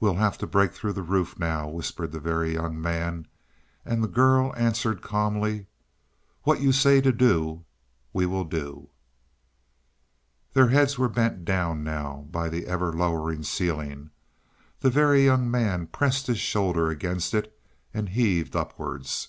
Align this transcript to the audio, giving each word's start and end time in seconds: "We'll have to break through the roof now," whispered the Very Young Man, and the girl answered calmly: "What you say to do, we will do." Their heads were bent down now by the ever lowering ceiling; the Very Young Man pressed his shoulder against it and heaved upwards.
"We'll 0.00 0.16
have 0.16 0.36
to 0.38 0.48
break 0.48 0.72
through 0.72 0.94
the 0.94 1.02
roof 1.04 1.38
now," 1.38 1.68
whispered 1.68 2.10
the 2.10 2.18
Very 2.18 2.54
Young 2.54 2.80
Man, 2.82 3.28
and 3.84 4.02
the 4.02 4.08
girl 4.08 4.52
answered 4.56 5.00
calmly: 5.00 5.68
"What 6.42 6.60
you 6.60 6.72
say 6.72 7.00
to 7.00 7.12
do, 7.12 7.64
we 8.12 8.26
will 8.26 8.42
do." 8.42 8.88
Their 10.54 10.70
heads 10.70 10.98
were 10.98 11.08
bent 11.08 11.44
down 11.44 11.84
now 11.84 12.26
by 12.32 12.48
the 12.48 12.66
ever 12.66 12.92
lowering 12.92 13.44
ceiling; 13.44 14.10
the 14.80 14.90
Very 14.90 15.26
Young 15.26 15.48
Man 15.48 15.86
pressed 15.86 16.26
his 16.26 16.40
shoulder 16.40 16.90
against 16.90 17.32
it 17.32 17.56
and 17.94 18.08
heaved 18.08 18.56
upwards. 18.56 19.28